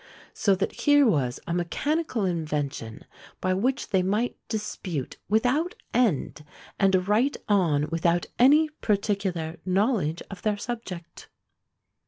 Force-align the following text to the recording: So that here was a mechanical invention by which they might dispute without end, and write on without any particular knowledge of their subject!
So 0.33 0.55
that 0.55 0.71
here 0.71 1.05
was 1.05 1.39
a 1.45 1.53
mechanical 1.53 2.25
invention 2.25 3.05
by 3.39 3.53
which 3.53 3.89
they 3.89 4.01
might 4.01 4.35
dispute 4.47 5.17
without 5.29 5.75
end, 5.93 6.43
and 6.79 7.07
write 7.07 7.37
on 7.47 7.85
without 7.91 8.25
any 8.39 8.69
particular 8.81 9.57
knowledge 9.63 10.23
of 10.31 10.41
their 10.41 10.57
subject! 10.57 11.29